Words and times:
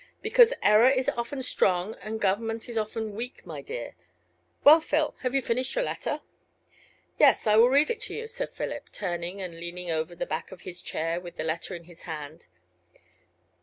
"Because 0.23 0.51
error 0.63 0.89
is 0.89 1.09
often 1.09 1.43
strong, 1.43 1.93
and 2.01 2.19
government 2.19 2.67
is 2.67 2.75
often 2.75 3.13
weak, 3.13 3.45
my 3.45 3.61
dear. 3.61 3.95
Well, 4.63 4.81
Phil, 4.81 5.13
have 5.19 5.35
you 5.35 5.43
finished 5.43 5.75
your 5.75 5.83
letter?" 5.83 6.21
"Yes, 7.19 7.45
I 7.45 7.55
will 7.57 7.69
read 7.69 7.91
it 7.91 7.99
to 7.99 8.15
you," 8.15 8.27
said 8.27 8.49
Philip, 8.49 8.89
turning 8.91 9.43
and 9.43 9.59
leaning 9.59 9.91
over 9.91 10.15
the 10.15 10.25
back 10.25 10.51
of 10.51 10.61
his 10.61 10.81
chair 10.81 11.19
with 11.21 11.37
the 11.37 11.43
letter 11.43 11.75
in 11.75 11.83
his 11.83 12.01
hand. 12.09 12.47